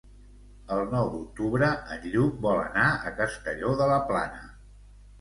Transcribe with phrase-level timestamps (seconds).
[0.75, 4.47] El nou d'octubre en Lluc vol anar a Castelló de la Plana.